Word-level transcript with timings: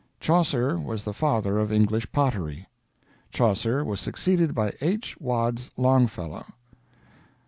"Chaucer 0.19 0.77
was 0.79 1.03
the 1.03 1.13
father 1.13 1.59
of 1.59 1.71
English 1.71 2.11
pottery. 2.11 2.65
"Chaucer 3.29 3.85
was 3.85 3.99
succeeded 3.99 4.55
by 4.55 4.73
H. 4.81 5.15
Wads. 5.21 5.69
Longfellow." 5.77 6.43